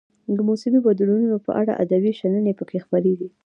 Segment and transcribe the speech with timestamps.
[0.35, 3.29] د موسمي بدلونونو په اړه ادبي شننې پکې خپریږي.